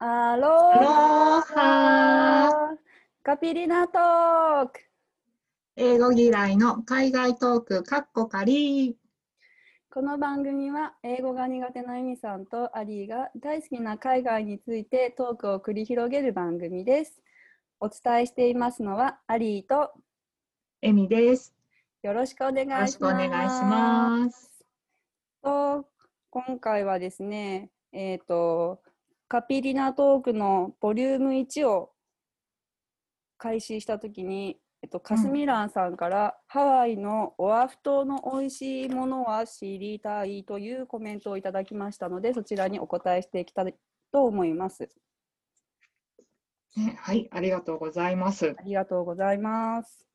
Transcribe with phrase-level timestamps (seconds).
[0.00, 2.76] アロハ
[3.24, 4.80] カピリナトーク
[5.74, 8.96] 英語嫌いの海外トーク、カッコカリ
[9.92, 17.20] この番組は英語が苦手なエミさんとアリーが大好きな海外についてトークを繰り広げる番組です。
[17.80, 19.90] お伝えしていますのはアリーと
[20.80, 21.56] エミです。
[22.04, 22.78] よろしくお願いします。
[22.78, 24.64] よろしくお願いします。
[25.42, 25.88] と
[26.30, 28.80] 今回はですね、えっ、と、
[29.28, 31.90] カピリナトークのボリューム1を
[33.36, 43.74] 開始したときに、えっと、カスミランさんから、ハワイのオアフ島の美味しいものは知りたいというコメントをいただきましたので、そちらにお答えしていきたい
[44.10, 44.88] と思います。
[46.76, 48.54] ねはい、ありがとうございます。
[48.58, 50.06] ありがとうございます。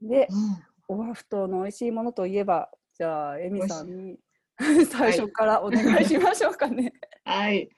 [0.00, 4.18] で、うんオアフ島の美味しいものといえば、じゃあ、エミさんにい
[4.90, 6.92] 最初からお願いしましょうかね。
[7.24, 7.70] はい、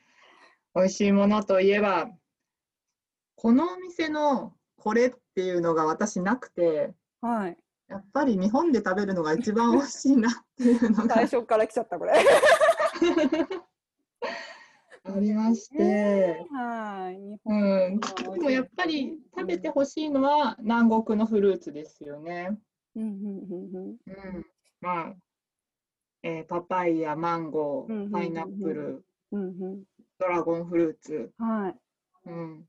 [0.74, 2.10] 美味しいものといえば、
[3.36, 7.56] このお店のこれっていうのが私なくて、はい。
[7.88, 12.12] やっぱり日本で食べるのが一番美味しいなっていうのが 最初から来ちゃった、これ。
[15.04, 17.16] ありまして、はい。
[17.16, 22.56] 日う本ん、でもやっぱり食べてほしいのは南国のフルーツですよね。
[22.94, 23.96] うん
[24.80, 25.14] まあ、
[26.22, 29.82] えーパパイヤ、マンゴー、パイナップル、うんうん
[30.22, 31.32] ドラゴンフルーツ。
[31.38, 31.74] はい。
[32.26, 32.64] うん、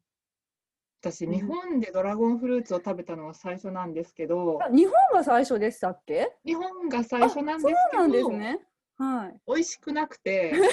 [1.02, 6.36] 私、うん日本でドラゴンフルーツを食べたのは最初なんですけど、あ日本が最初でしたっけ？
[6.44, 8.60] 日本が最初なんですそうけなんですど、ね。
[8.98, 9.40] はい。
[9.48, 10.54] 美味しくなくて。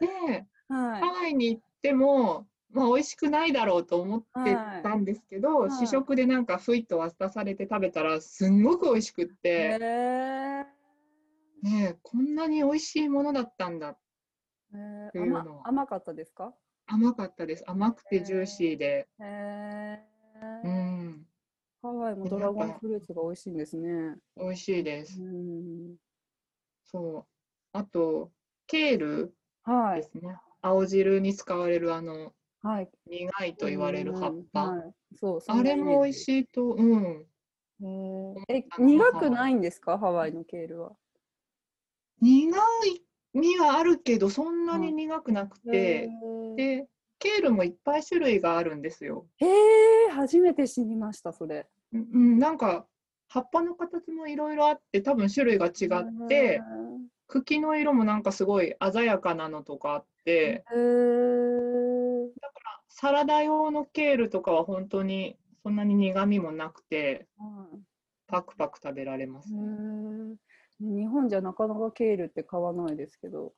[0.00, 0.06] で、
[0.68, 1.12] はいハ。
[1.22, 9.78] ワイに行っても、まあ、美味しくないだろうと思ってたんですけど、はい試食でなんかふいっと渡されて食べたらすんごく美味しくって、
[11.62, 13.96] ねえこんなに美味しいものだったんだ。
[14.74, 15.34] ーていうの。
[15.36, 16.54] は甘甘かったですか？
[16.86, 17.64] 甘かったです。
[17.66, 19.98] 甘くてジューシーで、へえ
[20.64, 21.26] うん、
[21.80, 24.16] ハワイもドラゴンフルーツが美味しいんですね。
[24.36, 25.96] 美味しいです、うん。
[26.84, 27.26] そう。
[27.72, 28.32] あと
[28.66, 30.02] ケールはい。
[30.02, 32.90] ですね、青汁に使われるあのはい。
[33.06, 35.40] 苦いと言われる葉っぱ、うんはい、そう。
[35.46, 36.20] あれも美味い。
[36.20, 37.26] しいとうん。
[37.80, 38.44] へー。
[38.48, 39.98] え、あの苦くないんですか？
[39.98, 40.96] ハワイのケールは。
[42.22, 42.56] 苦
[42.86, 43.02] い
[43.34, 46.86] 味はあるけどそんなに苦くなくて、へーで
[47.18, 49.26] ケールもいっぱい種類があるんですよ。
[49.38, 51.66] へえ、初めて知りました、それ。
[51.92, 52.86] うんうん、なんか
[53.28, 56.60] 葉っぱの形もいろいろあって多分種類が違って
[57.26, 62.28] 茎の色もなんかすごい鮮やかなのとかあってへー
[62.88, 67.78] サラダ用のケールとかは本当にそんなに苦味もなくてはい
[68.26, 69.56] パクパク食べられますへ。
[70.82, 73.52] ー日本じゃなかなかケールって買わないですけど。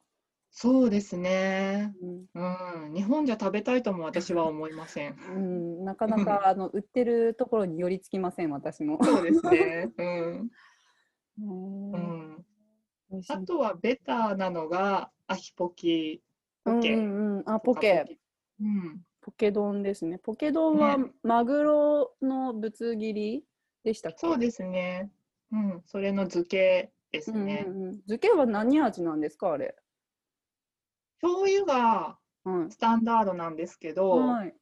[0.51, 1.93] そうですね。
[2.35, 5.17] うんうん、日本じゃ食べたいとも私は思いません。
[5.37, 9.03] うん、なかなかあの売ってるところに寄りつきません、私も。
[9.03, 9.91] そうですね。
[9.99, 10.51] うん。
[11.43, 12.45] うん。
[13.29, 16.23] あとはベターなのがアヒポキ、
[16.65, 16.95] ポケ。
[16.95, 18.19] うんあポケ。
[18.61, 19.03] うん。
[19.21, 20.19] ポケ丼ですね。
[20.19, 23.45] ポケ丼はねマグロのぶつ切り
[23.83, 24.19] でしたっけ？
[24.19, 25.11] そうですね。
[25.51, 25.83] うん。
[25.87, 27.65] それの漬けですうんうんね。
[27.67, 29.77] うん、漬けは何味なんですかあれ？
[31.23, 34.55] 醤油がはいスタンダードなんですけど、はい。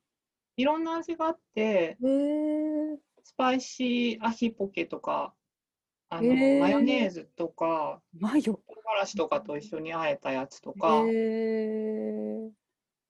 [0.57, 1.97] いろんな味があって。
[3.25, 5.35] スパイシーアヒポケとか、
[6.11, 6.29] あの、
[6.61, 8.43] マヨネーズとか、マヨ？
[8.43, 11.03] 唐辛子とかと一緒に和えたやつとか。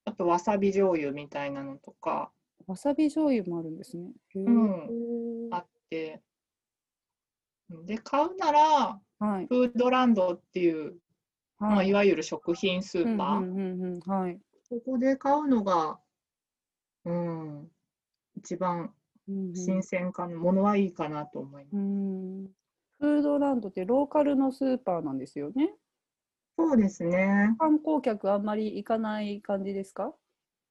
[0.04, 2.32] あとわさび醤油みたいなのとか
[2.66, 4.12] わさび醤油もあるんですね。
[4.34, 4.42] へえ。
[4.42, 6.22] んあって、
[7.84, 9.46] で、買うなら、はい。
[9.46, 10.96] フードランドっていう、
[11.58, 14.00] まあ、はいいわゆる食品スーパー。
[14.64, 16.00] そこで買うのが、
[17.04, 17.70] うん、
[18.36, 18.92] 一番
[19.28, 21.76] うんうん新鮮かな、ものはいいかなと思います。
[21.76, 22.46] うん
[22.98, 25.74] フードランドってローカルのスーパーなんですよね。
[26.58, 27.54] そうですね。
[27.58, 30.12] 観光客あんまり行かない感じですか？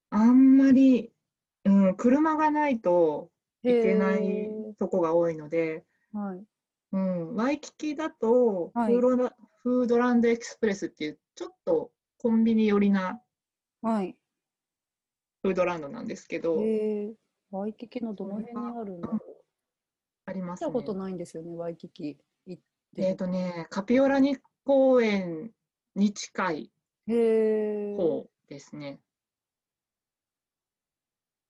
[0.09, 1.13] あんまり、
[1.63, 3.29] うん、車がないと
[3.63, 6.43] 行けなへいーとこが多いので、はい。
[6.93, 9.33] うん、ワイキキだと、はいフードラ
[9.63, 13.21] フードランドエクスプレスっていう、ちょっとコンビニ寄りな
[13.81, 14.15] はい。
[15.43, 17.13] フードランドなんですけど、へえ。
[17.51, 19.21] ワイキキのどの辺にあるんだろう。
[20.25, 20.83] ありますね見たこ。
[20.83, 22.61] とないんですよね、ワイキキ行っ
[22.95, 23.03] て。
[23.03, 25.51] えっ、とね、カピオラニ公園
[25.95, 26.71] に近い。
[27.07, 28.99] 方ですね。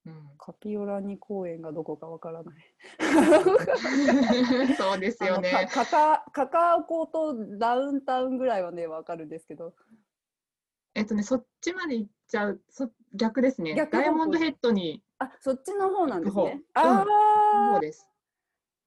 [0.03, 2.56] うん、カピオラニ公園がどこかわからない。
[4.75, 5.51] そうですよね。
[5.71, 9.75] かカカカカオコとダウンタウンぐらいはね、わかるんですけど。
[10.95, 13.75] えっとね、そっちまで行っちゃう、そ逆ですね。
[13.75, 16.63] 逆ダイヤモンドヘッドにあ、そっちの方なんですね。
[16.74, 18.07] ああ、そうです。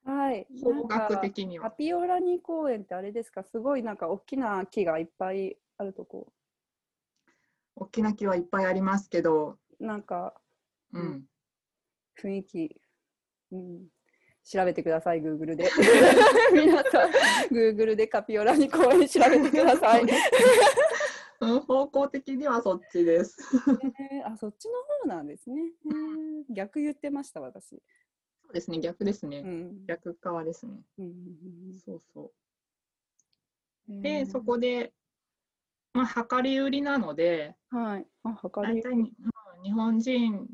[0.05, 0.47] はい。
[0.63, 1.71] 方角か的には。
[1.71, 3.45] カピオラニ公園ってあれですか？
[3.45, 6.33] すごいなんか大きな木がいっぱいあるとこ。
[7.77, 10.35] 大きな木はいっぱいありますけど、なんか
[10.95, 11.25] ううんん。
[12.21, 12.81] 雰囲気、
[13.53, 13.87] うん、
[14.45, 15.69] 調べてください、Google で。
[16.53, 17.11] 皆さん、
[17.51, 20.03] Google でカピオラニ公園調べてください。
[20.03, 20.09] うん
[21.67, 23.37] 方向的にはそっちです。
[24.13, 25.63] えーあ、そっちの方なんですね。
[25.85, 27.71] えー逆言ってました、私。
[27.71, 29.41] そうですね、逆ですね。
[29.41, 29.87] うん。
[29.87, 30.81] 逆側ですね。
[30.99, 31.09] うんう
[31.75, 32.33] んそうそ
[33.89, 33.93] う。
[33.93, 34.95] うんで、そこで、
[35.93, 38.07] まあ、量り売りなので、はい。
[38.23, 38.81] あ、測り。
[38.81, 40.49] 大体に、うん日本人、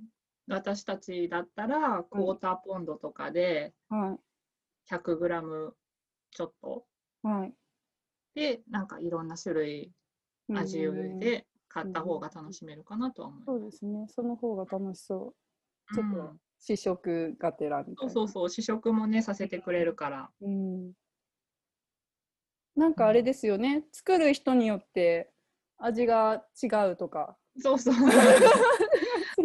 [0.54, 4.18] 私たちだったら、クォーターポンドとかでは
[4.90, 5.72] 100g
[6.32, 6.86] ちょっと
[7.24, 7.28] い。
[7.28, 7.54] はい。
[8.34, 9.92] で、なんかいろんな種類、
[10.48, 13.46] 味を入れて買った方が楽しめるかなとは思います。
[13.46, 14.06] そうですね。
[14.08, 15.34] その方が楽しそ
[15.90, 15.94] う。
[15.94, 18.12] ちょっとうん試食がてらみたいな。
[18.12, 20.30] そうそうそう、試食もね、させてくれるから。
[20.42, 20.92] うん。
[22.76, 23.84] なんかあれですよね。
[23.92, 25.32] 作る人によって
[25.78, 27.36] 味が違うとか。
[27.58, 27.94] そうそう。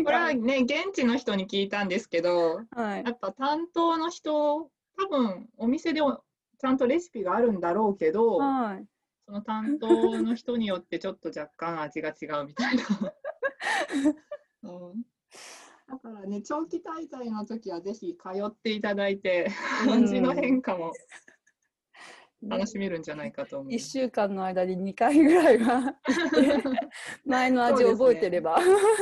[0.06, 3.12] ここれはね、現地の人に聞いたんですけど、はいや。
[3.12, 6.22] っぱ担当の人、多分お店でも
[6.60, 8.86] ちゃんとレシピがあるんだろうけど、はい。
[9.26, 12.84] その担当の人によってちょっと若干味が違うみたいな。
[14.64, 15.04] うん
[15.88, 19.48] だからね、長期滞在の時はぜひ通っていただいて、
[19.88, 20.94] うん味の変化も
[22.48, 23.72] 楽しめるんじゃないかと思う。
[23.72, 25.96] 1週間の間に2回ぐらいは
[27.26, 28.58] 前の味を覚えてれば、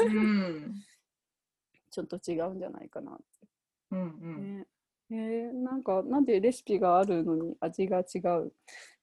[0.05, 0.73] うん。
[1.93, 3.23] ちょっと違うんじゃないかなって。
[3.91, 4.57] うんうん。
[4.59, 4.67] ね
[5.11, 8.51] えーなんかなんでレシピがあるのに味が違う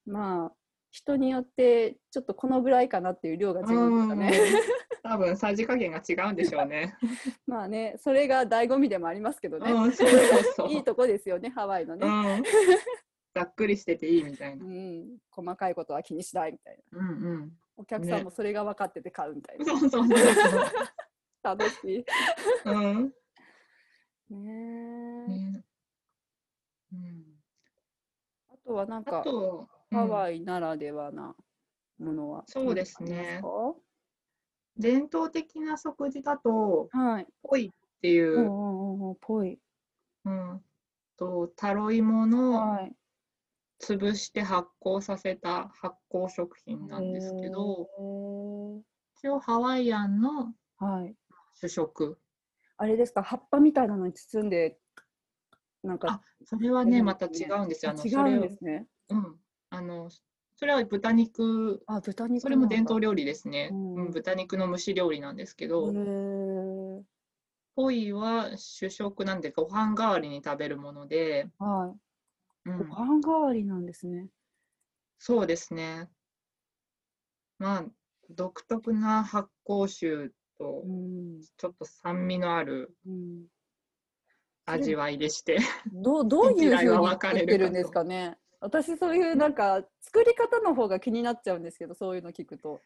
[0.06, 0.52] まあ
[0.90, 4.32] 人によってちょっとこのぐらいかなっていう量が違うかね。
[5.04, 6.96] 多分さじ加減が違うんでしょうね。
[7.46, 9.70] まあねそれが醍醐味でもありますけどね。
[9.70, 10.08] うん、そう
[10.56, 10.68] そう。
[10.68, 12.42] いいとこですよねハワイのね、うん。
[13.32, 14.68] ざっくりしてていいみたいなう。
[14.68, 15.18] ん。
[15.30, 16.98] 細かいことは気にしないみたいな。
[16.98, 17.10] うんう
[17.44, 17.52] ん。
[17.76, 19.64] お客さんもそれが分かってて買うみたいな。
[19.64, 20.08] そうそうそう
[21.42, 22.04] 楽しい。
[22.64, 22.74] そう。
[24.30, 24.42] うん。
[24.42, 25.64] ね
[26.92, 27.24] うん。
[28.48, 29.24] あとはなんあか
[29.92, 31.34] うんワイならではな
[31.98, 33.40] ものはそうですね
[34.76, 37.26] 伝統的な食事だと、かはい。
[37.42, 39.58] ポイっていうう、んうんうんぽい。
[40.24, 40.60] うん、
[41.16, 42.92] とタロイモのはい。
[43.80, 47.88] 潰して発酵させた発酵食品なんですけど、
[49.18, 51.14] 一応ハワイアンのはい。
[51.60, 52.18] 主食。
[52.78, 54.78] あれですか、葉っぱみたいなのに包んで、
[55.82, 57.92] なんかあ、それはね、うんまた違うんですよ。
[57.92, 58.86] あの違うんですね。
[59.10, 59.36] うん、
[59.68, 60.08] あの
[60.56, 63.68] それは豚肉、あ、豚肉それも伝統料料理ですね。
[63.72, 67.02] うんうん、豚肉の蒸し料理なんですけど、へ
[67.76, 71.94] ポイは主食なんでご飯代わりに食べるもので、ーは
[72.66, 72.70] い。
[72.70, 74.28] うん、ご飯代わりなんですね。
[75.18, 76.08] そうですね。
[77.58, 77.84] まあ、
[78.30, 81.40] 独特な発酵臭とうん。
[81.56, 83.46] ちょっと酸味のあるうん、
[84.66, 85.58] 味わいでして、
[85.92, 88.38] どうどういうふうに分かれるかと作ってるんですかね。
[88.60, 92.80] 私そういうなんか作り方の方が気になっちゃうんですけど、そういうの聞くと。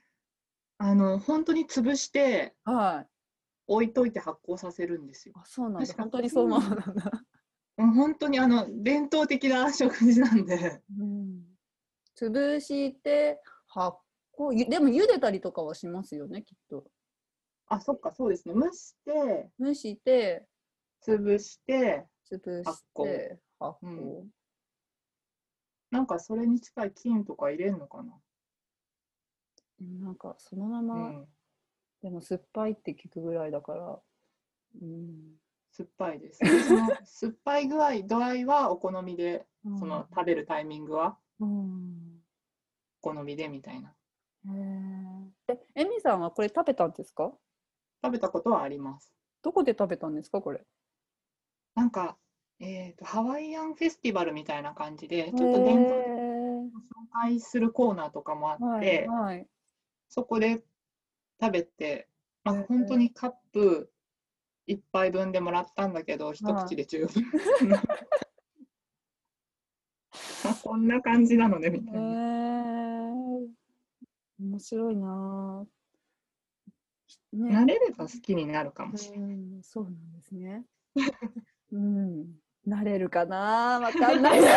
[0.78, 3.06] あの本当に潰してはい。
[3.66, 5.34] 置いといて発酵させるんですよ。
[5.36, 5.94] あ、そうなんだ。
[5.94, 6.84] 本当にそうなんだ。
[7.76, 11.42] うん本当にあの伝統的な食事なんで、うん。
[12.16, 13.96] 潰して発
[14.38, 16.84] 酵、ゆでも茹でたりとかはしますよね、きっと。
[17.68, 18.54] あ、そっか、そうですね。
[18.54, 20.46] 蒸して、蒸して、
[21.02, 24.24] 潰して、潰発し酵て、発う酵。
[25.90, 28.12] なんかそれに近い菌とか入れるのかな？
[29.80, 31.28] なんかそのまうま、ん、
[32.02, 34.02] でも酸っぱいって聞くぐらいだから。
[34.82, 35.36] うん。
[35.70, 36.40] 酸っぱいです。
[36.66, 39.46] その酸っぱい具合、度合いはお好みで、
[39.78, 41.18] その食べるタイミングは？
[41.40, 42.22] うん。
[43.02, 43.94] お好みでみたいな。
[45.48, 47.32] え、エミさんはこれ食べたんですか？
[48.04, 49.10] 食べたことはあります。
[49.42, 50.60] どこで食べたんですかこれ？
[51.74, 52.18] なんか、
[52.60, 56.72] えーと、ハワイアンフェスティバルみたいな感じで、ちょっと伝統的へに紹
[57.12, 59.46] 介するコーナーとかもあーって、はい、はい。
[60.10, 60.62] そこで
[61.40, 62.08] 食べて、
[62.44, 63.90] まあ本当にカップ
[64.66, 67.24] 一杯分でもらったんだけど、一口で十分。
[70.46, 72.00] あこんな感じなのねみたへいな。
[72.00, 73.48] ー
[74.40, 75.83] 面白いなぁ。
[77.32, 79.36] ね慣れれば好きになるかもしれない。
[79.36, 80.64] うん、そうなんですね。
[81.72, 82.26] うん、
[82.66, 83.80] なれるかな？
[83.82, 84.48] わかんないな。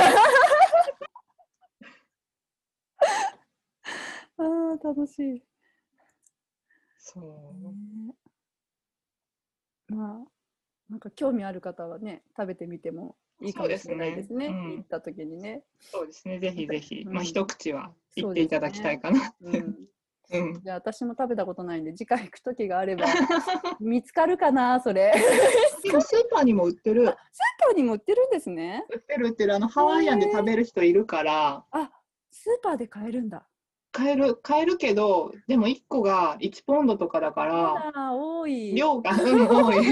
[4.40, 5.44] あー楽しい。
[6.98, 7.68] そう。
[7.68, 8.14] ね
[9.88, 10.32] まあ
[10.90, 14.48] なんか興味ある方はね食べてみてもいいかもしれないですね。
[14.48, 15.64] すねうん行った時にね。
[15.80, 16.40] そうですね。
[16.40, 19.34] ぜひぜひ、うんまあ一口はそうですね言っていただきたいかな。
[19.42, 19.88] うん、
[20.32, 20.62] うん。
[20.62, 23.06] じゃあ私も食べたことないんで次回行く時があれば
[23.80, 25.14] 見つかるかなそれ。
[25.82, 27.06] スーパーにも売ってる。
[27.06, 27.14] スー
[27.60, 28.86] パーにも売ってるんですね。
[28.90, 29.56] 売ってる売ってる。
[29.56, 31.66] あのハワイアンで食べる人いるから。
[31.72, 31.92] あ
[32.32, 33.48] スーパーで買えるんだ。
[33.92, 38.76] 買える買えるけどでも1個が1ポンドとかだから多い。
[38.76, 39.84] 量が、うん、多い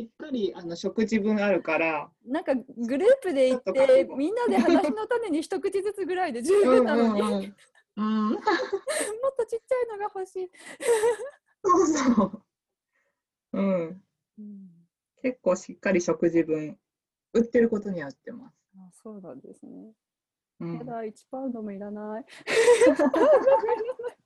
[0.00, 7.54] しっかりあの食事分あるからなんかグループで行ってみんなで話の種に一口ずつぐらいで十うん分なのに、うんうん
[7.96, 8.38] うん
[10.00, 10.50] が欲しい。
[11.62, 12.42] そうそう
[13.52, 14.02] うん
[14.38, 14.70] うん
[15.22, 16.78] 結構しっかり食事分
[17.34, 19.92] 売ってることには売ってます、あそうなんですね。
[20.60, 22.24] うんただ1パウンドもいらない。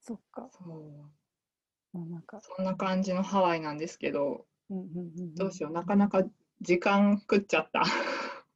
[0.00, 0.48] そっか。
[0.50, 0.68] そう
[1.96, 6.24] もうなんか、そんな感じのハワイなんですけどうんうんうんうんどうしようなかなか
[6.62, 7.82] 時間食っちゃった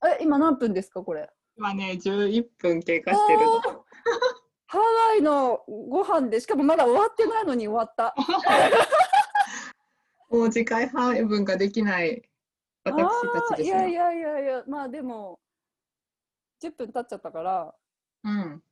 [0.08, 1.30] え、今何分ですか、これ？
[1.56, 3.38] 今ね11分経過してる。
[4.68, 8.14] ハワイのご飯で、しかもまだ終わってないのに終わった。
[10.28, 12.28] もう次回配分ができない
[12.84, 13.68] 私たちですね。
[13.68, 15.38] いやいやいやいや、まあでも、
[16.62, 17.74] 10分経っちゃったから、
[18.24, 18.62] うん。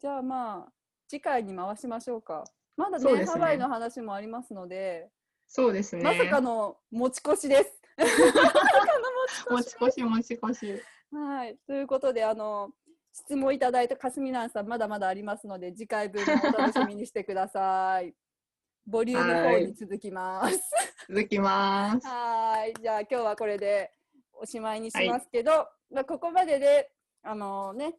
[0.00, 0.72] じゃあまあ、
[1.08, 2.44] 次回に回しましょうか。
[2.76, 3.24] まだね、ね。
[3.24, 5.10] ハワイの話もありますので、
[5.48, 6.02] そうですね。
[6.02, 7.82] まさかの持ち越しです。
[9.50, 10.80] 持ち越し持ち越し。
[11.12, 12.70] はい、ということであの
[13.12, 18.14] 質問いただいたかすみなんさんまだまだありますので次回分もお 楽しみにしてください。
[18.86, 20.60] ボリューム4に続きます。
[21.08, 22.06] 続きます。
[22.06, 23.92] はいじゃあ今日はこれで
[24.32, 26.90] おしまいにしますけど、まあ、ここまでで
[27.22, 27.96] あのね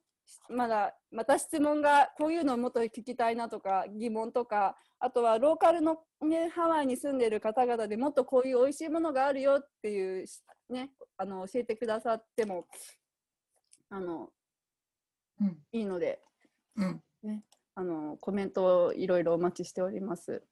[0.50, 10.26] まだまた質問がこういうのをもっと聞きたいなとか疑問とかあとはローカルの、ね、ハワイに住んでる方々でもっとこういう美味しいものがあるよっていう
[10.70, 12.66] ねあの教えてくださっても
[13.90, 14.30] あの
[15.42, 16.22] うんいいので
[16.76, 16.86] う
[17.32, 17.44] ん、
[17.76, 20.44] あのコメントをいろいろお待ちしております。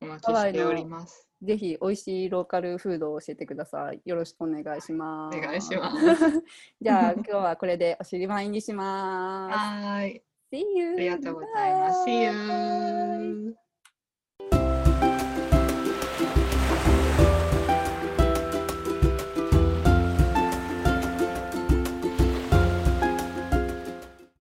[0.00, 1.28] お待ちしております。
[1.42, 4.00] ぜひ美味しいローカルフードを教えてください。
[4.04, 5.38] よろしくお願いします。
[5.38, 6.44] お願いします。
[6.80, 9.56] じゃあ今日はこれでおしりまいにします。
[9.56, 10.92] はーい、See you!
[10.94, 12.04] ありがとうございます。
[12.04, 13.67] See you!